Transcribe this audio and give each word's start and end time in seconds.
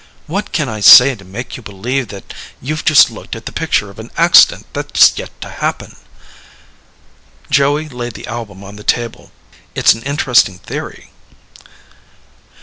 "What 0.25 0.51
can 0.51 0.67
I 0.67 0.79
say 0.79 1.13
to 1.13 1.23
make 1.23 1.57
you 1.57 1.61
believe 1.61 2.07
that 2.07 2.33
you've 2.59 2.83
just 2.83 3.11
looked 3.11 3.35
at 3.35 3.45
the 3.45 3.51
picture 3.51 3.91
of 3.91 3.99
an 3.99 4.09
accident 4.17 4.65
that's 4.73 5.15
yet 5.15 5.29
to 5.41 5.49
happen." 5.51 5.95
Joey 7.51 7.87
laid 7.87 8.15
the 8.15 8.25
album 8.25 8.63
on 8.63 8.77
the 8.77 8.83
table. 8.83 9.31
"It's 9.75 9.93
an 9.93 10.01
interesting 10.01 10.57
theory." 10.57 11.11